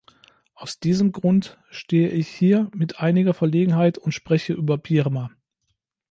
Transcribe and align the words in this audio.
Aus 0.55 0.79
diesem 0.79 1.11
Grund 1.11 1.59
stehe 1.69 2.09
ich 2.09 2.27
hier 2.27 2.71
mit 2.73 3.01
einiger 3.01 3.35
Verlegenheit 3.35 3.99
und 3.99 4.13
spreche 4.13 4.51
über 4.53 4.79
Birma. 4.79 5.29